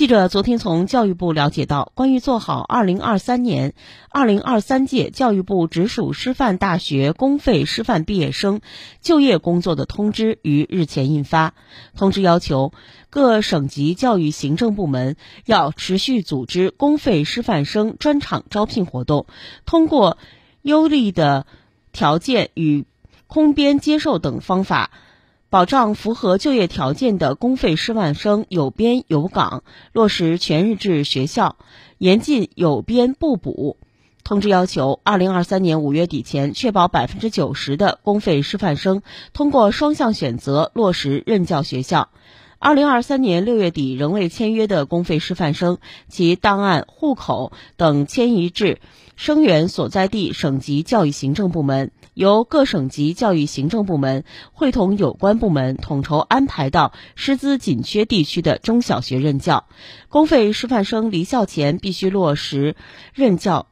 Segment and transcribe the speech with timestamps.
[0.00, 3.74] 记者昨天从教育部了解到，关于做好2023年、
[4.10, 8.62] 2023届教育部直属师范大学公费师范毕业生
[9.02, 11.52] 就业工作的通知于日前印发。
[11.98, 12.72] 通知要求，
[13.10, 19.26] 各省级教育行政部门要持续组织公费师范生专场招聘活动，
[19.66, 20.16] 通过
[20.62, 21.44] 优利的
[21.92, 22.86] 条件与
[23.26, 24.90] 空编接受等方法。
[25.50, 31.56] 保障符合就业条件的公费师范生有编有岗，落实全日制学校，
[31.98, 33.76] 严禁有编不补。
[34.22, 42.10] 通知要求，二零二三年五月底前，确保百分之九十的公费师范生通过双向选择落实任教学校。
[42.60, 48.78] 二零二三年六月底仍未签约的公费师范生，其档案、户口等迁移至
[49.16, 51.90] 生源所在地省级教育行政部门。
[52.14, 59.66] 由各省级教育行政部门会同有关部门统筹安排到师资紧缺地区的中小学任教。
[60.08, 62.76] 公费师范生离校前必须落实
[63.14, 63.68] 任教